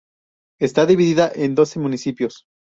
[0.59, 2.45] Está dividida en doce municipios.